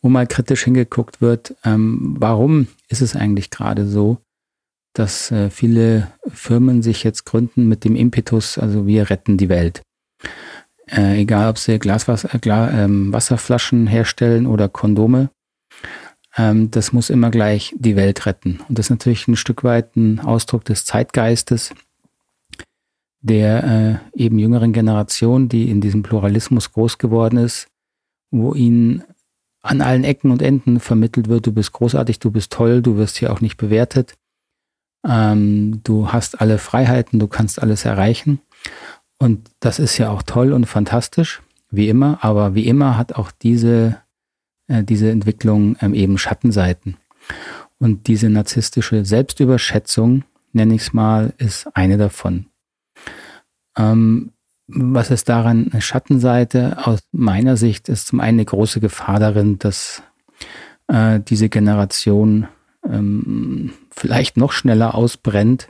wo 0.00 0.08
mal 0.08 0.26
kritisch 0.26 0.64
hingeguckt 0.64 1.20
wird, 1.20 1.54
ähm, 1.64 2.16
warum 2.18 2.68
ist 2.88 3.02
es 3.02 3.16
eigentlich 3.16 3.50
gerade 3.50 3.86
so, 3.86 4.18
dass 4.94 5.30
äh, 5.30 5.50
viele 5.50 6.10
Firmen 6.26 6.82
sich 6.82 7.04
jetzt 7.04 7.24
gründen 7.24 7.68
mit 7.68 7.84
dem 7.84 7.96
Impetus, 7.96 8.58
also 8.58 8.86
wir 8.86 9.10
retten 9.10 9.36
die 9.36 9.48
Welt. 9.48 9.82
Äh, 10.90 11.20
egal, 11.20 11.50
ob 11.50 11.58
sie 11.58 11.78
Glaswasser, 11.78 12.30
äh, 12.34 12.84
ähm, 12.84 13.12
Wasserflaschen 13.12 13.86
herstellen 13.86 14.46
oder 14.46 14.68
Kondome, 14.68 15.30
ähm, 16.36 16.70
das 16.70 16.92
muss 16.92 17.10
immer 17.10 17.30
gleich 17.30 17.74
die 17.76 17.96
Welt 17.96 18.26
retten. 18.26 18.60
Und 18.68 18.78
das 18.78 18.86
ist 18.86 18.90
natürlich 18.90 19.28
ein 19.28 19.36
Stück 19.36 19.64
weit 19.64 19.96
ein 19.96 20.20
Ausdruck 20.20 20.64
des 20.64 20.84
Zeitgeistes, 20.84 21.74
der 23.20 24.02
äh, 24.14 24.22
eben 24.22 24.38
jüngeren 24.38 24.72
Generation, 24.72 25.48
die 25.48 25.70
in 25.70 25.80
diesem 25.80 26.02
Pluralismus 26.02 26.72
groß 26.72 26.98
geworden 26.98 27.36
ist, 27.36 27.68
wo 28.30 28.54
ihnen 28.54 29.02
an 29.62 29.80
allen 29.80 30.04
Ecken 30.04 30.30
und 30.30 30.42
Enden 30.42 30.80
vermittelt 30.80 31.28
wird, 31.28 31.46
du 31.46 31.52
bist 31.52 31.72
großartig, 31.72 32.20
du 32.20 32.30
bist 32.30 32.52
toll, 32.52 32.80
du 32.80 32.96
wirst 32.96 33.18
hier 33.18 33.32
auch 33.32 33.40
nicht 33.40 33.56
bewertet, 33.56 34.14
ähm, 35.06 35.80
du 35.84 36.12
hast 36.12 36.40
alle 36.40 36.58
Freiheiten, 36.58 37.18
du 37.18 37.26
kannst 37.26 37.60
alles 37.60 37.84
erreichen. 37.84 38.40
Und 39.18 39.50
das 39.60 39.78
ist 39.78 39.98
ja 39.98 40.10
auch 40.10 40.22
toll 40.22 40.52
und 40.52 40.66
fantastisch, 40.66 41.42
wie 41.70 41.88
immer, 41.88 42.18
aber 42.22 42.54
wie 42.54 42.66
immer 42.66 42.96
hat 42.96 43.14
auch 43.14 43.32
diese, 43.32 44.00
äh, 44.68 44.84
diese 44.84 45.10
Entwicklung 45.10 45.76
ähm, 45.80 45.92
eben 45.92 46.18
Schattenseiten. 46.18 46.96
Und 47.78 48.06
diese 48.06 48.28
narzisstische 48.28 49.04
Selbstüberschätzung, 49.04 50.24
nenne 50.52 50.74
ich 50.74 50.82
es 50.82 50.92
mal, 50.92 51.34
ist 51.38 51.68
eine 51.76 51.96
davon. 51.96 52.46
Ähm, 53.78 54.32
was 54.66 55.10
ist 55.10 55.28
daran 55.28 55.70
eine 55.72 55.80
Schattenseite? 55.80 56.86
Aus 56.86 57.00
meiner 57.12 57.56
Sicht 57.56 57.88
ist 57.88 58.08
zum 58.08 58.20
einen 58.20 58.38
eine 58.38 58.44
große 58.44 58.80
Gefahr 58.80 59.18
darin, 59.18 59.58
dass 59.58 60.02
äh, 60.88 61.20
diese 61.20 61.48
Generation 61.48 62.48
ähm, 62.84 63.72
vielleicht 63.90 64.36
noch 64.36 64.52
schneller 64.52 64.94
ausbrennt 64.94 65.68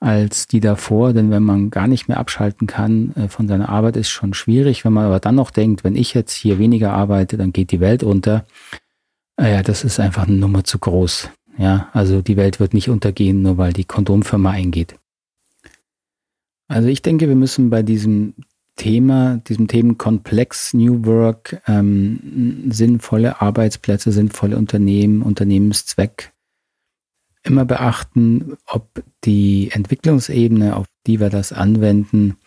als 0.00 0.46
die 0.46 0.60
davor, 0.60 1.12
denn 1.12 1.30
wenn 1.30 1.42
man 1.42 1.70
gar 1.70 1.86
nicht 1.86 2.08
mehr 2.08 2.18
abschalten 2.18 2.66
kann 2.66 3.14
äh, 3.16 3.28
von 3.28 3.48
seiner 3.48 3.68
Arbeit, 3.68 3.96
ist 3.96 4.10
schon 4.10 4.34
schwierig. 4.34 4.84
Wenn 4.84 4.92
man 4.92 5.06
aber 5.06 5.18
dann 5.18 5.34
noch 5.34 5.50
denkt, 5.50 5.82
wenn 5.82 5.96
ich 5.96 6.14
jetzt 6.14 6.32
hier 6.32 6.58
weniger 6.58 6.92
arbeite, 6.92 7.36
dann 7.36 7.52
geht 7.52 7.70
die 7.72 7.80
Welt 7.80 8.02
unter. 8.02 8.44
Äh, 9.40 9.52
ja, 9.52 9.62
das 9.62 9.82
ist 9.82 9.98
einfach 9.98 10.26
eine 10.26 10.36
Nummer 10.36 10.62
zu 10.64 10.78
groß. 10.78 11.30
Ja, 11.56 11.88
also 11.92 12.20
die 12.20 12.36
Welt 12.36 12.60
wird 12.60 12.74
nicht 12.74 12.90
untergehen, 12.90 13.42
nur 13.42 13.58
weil 13.58 13.72
die 13.72 13.84
Kondomfirma 13.84 14.50
eingeht. 14.50 14.96
Also 16.74 16.88
ich 16.88 17.02
denke, 17.02 17.28
wir 17.28 17.36
müssen 17.36 17.70
bei 17.70 17.84
diesem 17.84 18.34
Thema, 18.74 19.36
diesem 19.46 19.68
Themenkomplex 19.68 20.74
New 20.74 21.06
Work, 21.06 21.62
ähm, 21.68 22.64
sinnvolle 22.68 23.40
Arbeitsplätze, 23.40 24.10
sinnvolle 24.10 24.56
Unternehmen, 24.56 25.22
Unternehmenszweck 25.22 26.32
immer 27.44 27.64
beachten, 27.64 28.56
ob 28.66 29.04
die 29.24 29.70
Entwicklungsebene, 29.70 30.74
auf 30.74 30.86
die 31.06 31.20
wir 31.20 31.30
das 31.30 31.52
anwenden, 31.52 32.38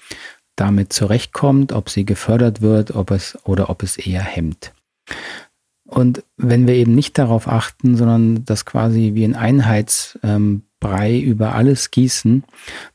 damit 0.58 0.92
zurechtkommt, 0.92 1.72
ob 1.72 1.90
sie 1.90 2.04
gefördert 2.04 2.62
wird, 2.62 2.96
ob 2.96 3.12
es 3.12 3.38
oder 3.46 3.70
ob 3.70 3.82
es 3.82 3.96
eher 3.96 4.24
hemmt. 4.24 4.74
Und 5.86 6.26
wenn 6.36 6.68
wir 6.68 6.74
eben 6.74 6.96
nicht 6.96 7.18
darauf 7.18 7.48
achten, 7.48 7.96
sondern 7.96 8.44
das 8.44 8.66
quasi 8.66 9.12
wie 9.14 9.24
ein 9.24 9.36
Einheits, 9.36 10.20
ähm, 10.22 10.64
Brei 10.80 11.18
über 11.20 11.56
alles 11.56 11.92
gießen, 11.92 12.44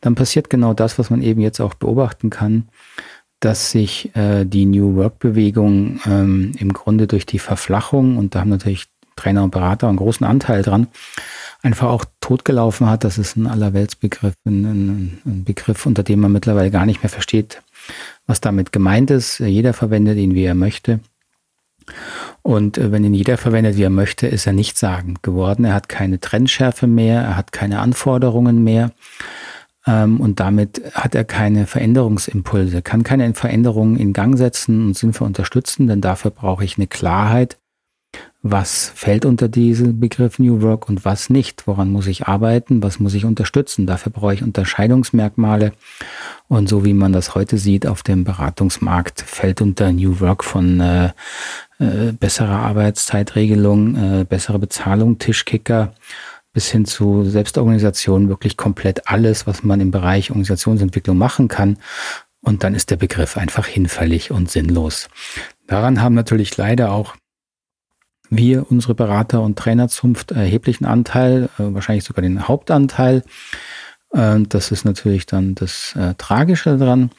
dann 0.01 0.15
passiert 0.15 0.51
genau 0.51 0.75
das, 0.75 0.99
was 0.99 1.11
man 1.11 1.23
eben 1.23 1.41
jetzt 1.41 1.61
auch 1.61 1.75
beobachten 1.75 2.31
kann, 2.31 2.69
dass 3.41 3.73
sich 3.73 4.15
äh, 4.15 4.45
die 4.45 4.67
New 4.67 4.95
Work-Bewegung 4.95 6.01
ähm, 6.07 6.53
im 6.59 6.73
Grunde 6.73 7.07
durch 7.09 7.27
die 7.27 7.41
Verflachung, 7.41 8.17
und 8.17 8.35
da 8.35 8.41
haben 8.41 8.51
natürlich 8.51 8.87
Trainer 9.17 9.45
und 9.45 9.51
Berater 9.51 9.89
einen 9.89 9.99
großen 9.99 10.27
Anteil 10.27 10.62
dran, 10.62 10.89
einfach 11.62 11.89
auch 11.89 12.05
totgelaufen 12.21 12.89
hat. 12.89 13.05
Das 13.05 13.19
ist 13.19 13.37
ein 13.37 13.47
Allerweltsbegriff, 13.47 14.35
ein, 14.45 15.21
ein 15.25 15.45
Begriff, 15.45 15.87
unter 15.87 16.03
dem 16.03 16.21
man 16.21 16.33
mittlerweile 16.33 16.71
gar 16.71 16.87
nicht 16.87 17.03
mehr 17.03 17.11
versteht, 17.11 17.62
was 18.27 18.41
damit 18.41 18.73
gemeint 18.73 19.11
ist. 19.11 19.39
Jeder 19.39 19.73
verwendet 19.73 20.19
ihn, 20.19 20.35
wie 20.35 20.45
er 20.45 20.55
möchte. 20.55 21.01
Und 22.43 22.79
äh, 22.79 22.93
wenn 22.93 23.05
ihn 23.05 23.15
jeder 23.15 23.37
verwendet, 23.37 23.77
wie 23.77 23.83
er 23.83 23.91
möchte, 23.91 24.27
ist 24.27 24.47
er 24.47 24.53
nichtssagend 24.53 25.23
geworden. 25.23 25.65
Er 25.65 25.75
hat 25.75 25.89
keine 25.89 26.21
Trennschärfe 26.21 26.87
mehr, 26.87 27.23
er 27.23 27.37
hat 27.37 27.53
keine 27.53 27.81
Anforderungen 27.81 28.62
mehr. 28.65 28.93
Ähm, 29.87 30.21
und 30.21 30.41
damit 30.41 30.83
hat 30.95 31.15
er 31.15 31.25
keine 31.25 31.67
Veränderungsimpulse, 31.67 32.83
kann 32.83 33.03
keine 33.03 33.35
Veränderungen 33.35 33.97
in 33.97 34.12
Gang 34.12 34.37
setzen 34.37 34.87
und 34.87 34.97
sinnvoll 34.97 35.27
unterstützen, 35.27 35.87
denn 35.87 36.01
dafür 36.01 36.31
brauche 36.31 36.65
ich 36.65 36.77
eine 36.77 36.87
Klarheit, 36.87 37.59
was 38.43 38.93
fällt 38.95 39.25
unter 39.25 39.49
diesen 39.49 40.01
Begriff 40.01 40.39
New 40.39 40.62
Work 40.62 40.89
und 40.89 41.05
was 41.05 41.31
nicht, 41.31 41.67
woran 41.69 41.93
muss 41.93 42.09
ich 42.09 42.27
arbeiten, 42.27 42.83
was 42.83 42.99
muss 42.99 43.15
ich 43.15 43.25
unterstützen. 43.25 43.87
Dafür 43.87 44.11
brauche 44.11 44.35
ich 44.35 44.43
Unterscheidungsmerkmale 44.43 45.73
und 46.49 46.69
so 46.69 46.85
wie 46.85 46.93
man 46.93 47.12
das 47.12 47.37
heute 47.37 47.57
sieht 47.57 47.87
auf 47.87 48.03
dem 48.03 48.25
Beratungsmarkt, 48.25 49.23
fällt 49.23 49.62
unter 49.62 49.93
New 49.93 50.19
Work 50.21 50.43
von 50.43 50.81
äh, 50.81 51.11
äh, 51.83 52.12
besserer 52.12 52.61
Arbeitszeitregelung, 52.61 54.21
äh, 54.21 54.25
bessere 54.25 54.61
Bezahlung, 54.61 55.19
Tischkicker 55.19 55.95
bis 56.53 56.71
hin 56.71 56.85
zu 56.85 57.25
Selbstorganisation 57.25 58.29
wirklich 58.29 58.57
komplett 58.57 59.09
alles, 59.09 59.49
was 59.49 59.65
man 59.65 59.81
im 59.81 59.91
Bereich 59.91 60.31
Organisationsentwicklung 60.31 61.19
machen 61.19 61.49
kann. 61.49 61.79
Und 62.41 62.62
dann 62.62 62.77
ist 62.77 62.91
der 62.91 62.97
Begriff 62.97 63.37
einfach 63.37 63.67
hinfällig 63.67 64.31
und 64.31 64.49
sinnlos. 64.49 65.09
Daran 65.67 66.01
haben 66.01 66.15
natürlich 66.15 66.57
leider 66.57 66.93
auch 66.93 67.17
wir, 68.31 68.71
unsere 68.71 68.95
Berater- 68.95 69.43
und 69.43 69.59
Trainerzunft, 69.59 70.31
erheblichen 70.31 70.85
Anteil, 70.85 71.49
äh, 71.59 71.75
wahrscheinlich 71.75 72.05
sogar 72.05 72.23
den 72.23 72.47
Hauptanteil. 72.47 73.25
Äh, 74.12 74.39
das 74.49 74.71
ist 74.71 74.85
natürlich 74.85 75.27
dann 75.27 75.57
das 75.57 75.97
Tragische 76.19 76.77
daran. 76.77 77.11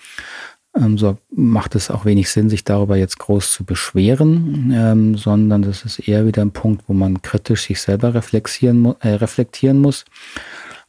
Ähm, 0.75 0.98
so 0.98 1.18
macht 1.30 1.75
es 1.75 1.92
auch 1.92 2.06
wenig 2.06 2.30
Sinn, 2.30 2.50
sich 2.50 2.63
darüber 2.63 2.98
jetzt 2.98 3.20
groß 3.20 3.51
zu 3.51 3.63
beschweren, 3.63 4.74
ähm, 4.75 5.18
sondern 5.18 5.62
das 5.62 5.84
ist 5.84 6.00
eher 6.00 6.25
wieder 6.25 6.42
ein 6.42 6.51
Punkt, 6.51 6.84
wo 6.88 6.94
man 6.94 7.22
kritisch 7.22 7.68
sich 7.68 7.82
selber 7.82 8.13
reflektieren, 8.13 8.96
äh, 9.01 9.10
reflektieren 9.10 9.80
muss 9.80 10.06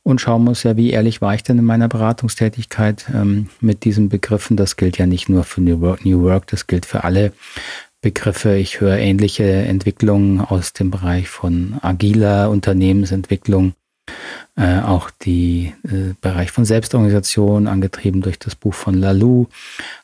und 0.02 0.20
schauen 0.20 0.44
muss, 0.44 0.62
ja, 0.62 0.76
wie 0.76 0.90
ehrlich 0.90 1.20
war 1.20 1.34
ich 1.34 1.42
denn 1.42 1.58
in 1.58 1.64
meiner 1.64 1.88
Beratungstätigkeit 1.88 3.06
ähm, 3.12 3.48
mit 3.60 3.84
diesen 3.84 4.08
Begriffen. 4.08 4.56
Das 4.56 4.76
gilt 4.76 4.98
ja 4.98 5.06
nicht 5.06 5.28
nur 5.28 5.44
für 5.44 5.60
New 5.60 5.80
Work, 5.80 6.04
New 6.04 6.22
Work, 6.22 6.46
das 6.48 6.66
gilt 6.66 6.86
für 6.86 7.04
alle 7.04 7.32
Begriffe. 8.00 8.54
Ich 8.56 8.80
höre 8.80 8.98
ähnliche 8.98 9.44
Entwicklungen 9.44 10.40
aus 10.40 10.74
dem 10.74 10.90
Bereich 10.90 11.28
von 11.28 11.76
agiler 11.80 12.50
Unternehmensentwicklung 12.50 13.72
äh, 14.56 14.80
auch 14.80 15.10
die 15.10 15.74
äh, 15.84 16.14
Bereich 16.20 16.50
von 16.50 16.64
Selbstorganisation, 16.64 17.66
angetrieben 17.66 18.22
durch 18.22 18.38
das 18.38 18.54
Buch 18.54 18.74
von 18.74 18.94
Lalou, 18.94 19.46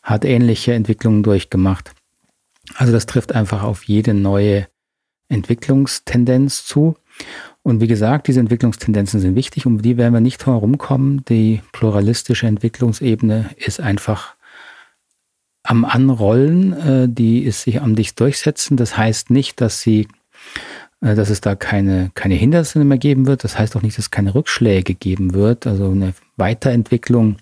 hat 0.03 0.25
ähnliche 0.25 0.75
Entwicklungen 0.75 1.23
durchgemacht. 1.23 1.93
Also 2.75 2.93
das 2.93 3.07
trifft 3.07 3.35
einfach 3.35 3.63
auf 3.63 3.85
jede 3.85 4.15
neue 4.15 4.67
Entwicklungstendenz 5.29 6.65
zu. 6.65 6.97
Und 7.63 7.81
wie 7.81 7.87
gesagt, 7.87 8.27
diese 8.27 8.41
Entwicklungstendenzen 8.41 9.21
sind 9.21 9.35
wichtig, 9.35 9.67
um 9.67 9.83
die 9.83 9.97
werden 9.97 10.15
wir 10.15 10.21
nicht 10.21 10.47
herumkommen. 10.47 11.25
Die 11.29 11.63
pluralistische 11.73 12.47
Entwicklungsebene 12.47 13.51
ist 13.57 13.81
einfach 13.81 14.35
am 15.63 15.85
Anrollen, 15.85 16.73
äh, 16.73 17.09
die 17.09 17.43
ist 17.43 17.63
sich 17.63 17.81
am 17.81 17.95
dich 17.95 18.15
durchsetzen. 18.15 18.77
Das 18.77 18.97
heißt 18.97 19.31
nicht, 19.31 19.61
dass 19.61 19.81
sie 19.81 20.09
dass 21.01 21.31
es 21.31 21.41
da 21.41 21.55
keine, 21.55 22.11
keine 22.15 22.35
Hindernisse 22.35 22.85
mehr 22.85 22.99
geben 22.99 23.27
wird. 23.27 23.45
Das 23.45 23.59
heißt 23.59 23.77
auch 23.77 23.83
nicht, 23.83 23.97
dass 23.97 24.07
es 24.07 24.11
keine 24.11 24.35
Rückschläge 24.35 24.95
geben 24.95 25.35
wird. 25.35 25.67
Also 25.67 25.91
eine 25.91 26.15
Weiterentwicklung 26.37 27.37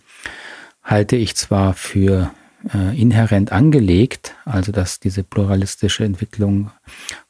halte 0.83 1.16
ich 1.16 1.37
zwar 1.37 1.74
für 1.74 2.30
äh, 2.72 3.00
inhärent 3.00 3.52
angelegt, 3.52 4.35
also 4.44 4.72
dass 4.72 5.00
diese 5.00 5.22
pluralistische 5.22 6.04
Entwicklung 6.04 6.70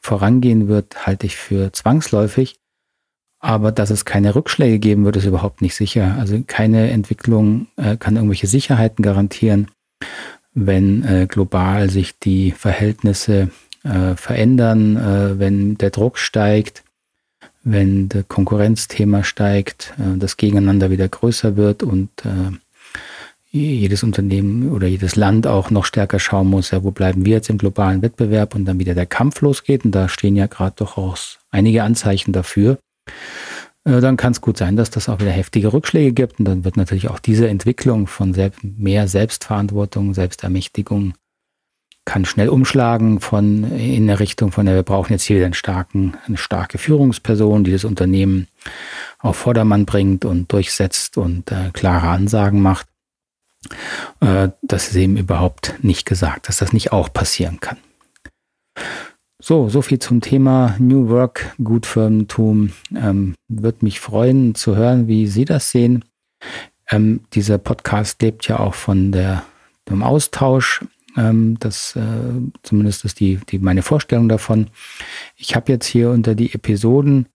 vorangehen 0.01 0.69
wird, 0.69 1.07
halte 1.07 1.27
ich 1.27 1.37
für 1.37 1.73
zwangsläufig. 1.73 2.59
Aber 3.41 3.71
dass 3.71 3.91
es 3.91 4.05
keine 4.05 4.35
Rückschläge 4.35 4.79
geben 4.81 5.05
wird, 5.05 5.17
ist 5.17 5.25
überhaupt 5.25 5.63
nicht 5.63 5.77
sicher. 5.77 6.17
Also 6.19 6.43
keine 6.47 6.91
Entwicklung 6.91 7.69
äh, 7.77 7.97
kann 7.97 8.17
irgendwelche 8.17 8.49
Sicherheiten 8.49 9.03
garantieren, 9.03 9.71
wenn 10.55 11.05
äh, 11.05 11.27
global 11.29 11.89
sich 11.89 12.19
die 12.19 12.51
Verhältnisse 12.51 13.51
äh, 13.85 14.15
verändern, 14.17 14.97
äh, 14.97 15.39
wenn 15.39 15.77
der 15.77 15.91
Druck 15.91 16.19
steigt, 16.19 16.85
wenn 17.63 18.09
das 18.09 18.27
Konkurrenzthema 18.29 19.25
steigt, 19.25 19.95
äh, 19.99 20.19
das 20.19 20.37
Gegeneinander 20.37 20.91
wieder 20.91 21.09
größer 21.09 21.57
wird 21.57 21.83
und 21.83 22.11
äh, 22.25 22.57
jedes 23.51 24.03
Unternehmen 24.03 24.71
oder 24.73 24.87
jedes 24.87 25.17
Land 25.17 25.47
auch 25.47 25.71
noch 25.71 25.87
stärker 25.87 26.19
schauen 26.19 26.49
muss, 26.49 26.71
ja, 26.71 26.85
wo 26.85 26.91
bleiben 26.91 27.25
wir 27.25 27.37
jetzt 27.37 27.49
im 27.49 27.59
globalen 27.59 28.03
Wettbewerb 28.03 28.55
und 28.55 28.67
dann 28.67 28.79
wieder 28.79 28.95
der 28.95 29.07
Kampf 29.07 29.41
losgeht. 29.41 29.85
Und 29.85 29.93
da 29.93 30.09
stehen 30.09 30.37
ja 30.37 30.47
gerade 30.47 30.77
durchaus 30.77 31.39
einige 31.51 31.83
Anzeichen 31.83 32.33
dafür. 32.33 32.79
Äh, 33.85 34.01
dann 34.01 34.17
kann 34.17 34.33
es 34.33 34.41
gut 34.41 34.59
sein, 34.59 34.77
dass 34.77 34.91
das 34.91 35.09
auch 35.09 35.21
wieder 35.21 35.31
heftige 35.31 35.73
Rückschläge 35.73 36.13
gibt. 36.13 36.39
Und 36.39 36.45
dann 36.45 36.65
wird 36.65 36.77
natürlich 36.77 37.09
auch 37.09 37.19
diese 37.19 37.49
Entwicklung 37.49 38.07
von 38.07 38.35
mehr 38.63 39.09
Selbstverantwortung, 39.09 40.15
Selbstermächtigung 40.15 41.15
kann 42.09 42.25
schnell 42.25 42.49
umschlagen 42.49 43.21
von 43.21 43.71
in 43.71 44.07
der 44.07 44.19
Richtung 44.19 44.51
von 44.51 44.65
der 44.65 44.75
wir 44.75 44.83
brauchen 44.83 45.13
jetzt 45.13 45.25
hier 45.25 45.37
wieder 45.37 45.45
einen 45.45 45.53
starken, 45.53 46.17
eine 46.27 46.39
starke 46.39 46.79
Führungsperson, 46.79 47.65
die 47.65 47.71
das 47.73 47.85
Unternehmen 47.85 48.49
auf 49.19 49.37
Vordermann 49.37 49.85
bringt 49.85 50.25
und 50.25 50.51
durchsetzt 50.51 51.19
und 51.19 51.53
äh, 51.53 51.69
klare 51.75 52.09
Ansagen 52.09 52.63
macht. 52.63 52.87
Äh, 54.21 54.49
das 54.63 54.89
ist 54.89 54.97
eben 54.97 55.19
überhaupt 55.19 55.75
nicht 55.83 56.07
gesagt, 56.07 56.49
dass 56.49 56.57
das 56.57 56.73
nicht 56.73 56.93
auch 56.93 57.13
passieren 57.13 57.61
kann. 57.61 57.77
So, 59.39 59.69
so 59.69 59.83
viel 59.83 59.99
zum 59.99 60.23
Thema 60.23 60.77
New 60.79 61.11
Work, 61.11 61.55
Gutfirmentum. 61.63 62.73
Ähm, 62.97 63.35
Würde 63.49 63.85
mich 63.85 64.01
freuen 64.01 64.55
zu 64.55 64.77
hören, 64.77 65.09
wie 65.09 65.27
Sie 65.27 65.45
das 65.45 65.73
sehen. 65.73 66.07
Ähm, 66.91 67.21
dieser 67.35 67.59
Podcast 67.59 68.23
lebt 68.23 68.49
ja 68.49 68.61
auch 68.61 68.75
von 68.75 69.13
der, 69.13 69.45
dem 69.91 70.03
Austausch 70.03 70.83
ähm, 71.17 71.57
das 71.59 71.97
äh, 71.97 72.41
zumindest 72.63 73.05
ist 73.05 73.21
die, 73.21 73.41
die 73.49 73.59
meine 73.59 73.83
Vorstellung 73.83 74.29
davon. 74.29 74.69
Ich 75.37 75.57
habe 75.57 75.73
jetzt 75.73 75.87
hier 75.87 76.11
unter 76.11 76.35
die 76.35 76.55
Episoden 76.55 77.27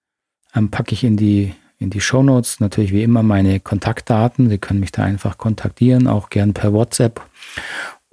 ähm, 0.56 0.70
packe 0.70 0.94
ich 0.94 1.04
in 1.04 1.18
die 1.18 1.54
in 1.80 1.90
die 1.90 2.02
Show 2.02 2.24
Notes 2.24 2.62
natürlich 2.62 2.94
wie 2.94 3.04
immer 3.04 3.24
meine 3.24 3.60
Kontaktdaten. 3.60 4.50
Sie 4.50 4.58
können 4.58 4.80
mich 4.80 4.94
da 4.94 5.04
einfach 5.04 5.38
kontaktieren, 5.38 6.08
auch 6.08 6.30
gern 6.30 6.54
per 6.54 6.72
WhatsApp 6.72 7.22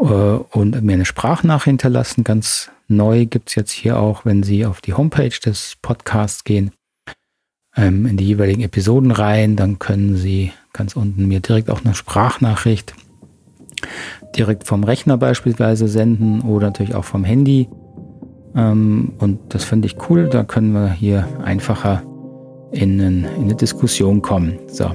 äh, 0.00 0.04
und 0.04 0.82
mir 0.82 0.94
eine 0.94 1.04
Sprachnachricht 1.04 1.66
hinterlassen. 1.66 2.24
Ganz 2.24 2.70
neu 2.88 3.26
gibt 3.26 3.50
es 3.50 3.54
jetzt 3.54 3.70
hier 3.70 3.98
auch, 3.98 4.24
wenn 4.24 4.42
Sie 4.42 4.66
auf 4.66 4.80
die 4.80 4.94
Homepage 4.94 5.38
des 5.44 5.76
Podcasts 5.82 6.42
gehen, 6.42 6.72
ähm, 7.76 8.06
in 8.06 8.16
die 8.16 8.26
jeweiligen 8.26 8.62
Episoden 8.62 9.12
rein, 9.12 9.54
dann 9.54 9.78
können 9.78 10.16
Sie 10.16 10.52
ganz 10.72 10.96
unten 10.96 11.26
mir 11.26 11.38
direkt 11.38 11.70
auch 11.70 11.84
eine 11.84 11.94
Sprachnachricht 11.94 12.94
direkt 14.36 14.66
vom 14.66 14.84
Rechner 14.84 15.16
beispielsweise 15.16 15.88
senden 15.88 16.42
oder 16.42 16.66
natürlich 16.66 16.94
auch 16.94 17.04
vom 17.04 17.24
Handy. 17.24 17.68
Ähm, 18.54 19.12
und 19.18 19.38
das 19.54 19.64
finde 19.64 19.86
ich 19.86 19.96
cool. 20.08 20.28
Da 20.28 20.44
können 20.44 20.72
wir 20.72 20.90
hier 20.92 21.26
einfacher 21.44 22.02
in, 22.72 23.00
in 23.00 23.26
eine 23.40 23.54
Diskussion 23.54 24.22
kommen. 24.22 24.58
So. 24.68 24.90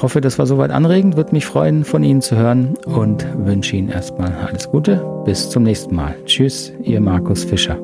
Hoffe, 0.00 0.20
das 0.20 0.38
war 0.38 0.46
soweit 0.46 0.70
anregend. 0.70 1.16
Würde 1.16 1.32
mich 1.32 1.46
freuen, 1.46 1.84
von 1.84 2.02
Ihnen 2.02 2.20
zu 2.20 2.36
hören 2.36 2.74
und 2.84 3.26
wünsche 3.38 3.76
Ihnen 3.76 3.88
erstmal 3.88 4.32
alles 4.32 4.68
Gute. 4.68 5.04
Bis 5.24 5.48
zum 5.50 5.62
nächsten 5.62 5.94
Mal. 5.94 6.14
Tschüss, 6.26 6.72
Ihr 6.82 7.00
Markus 7.00 7.44
Fischer. 7.44 7.78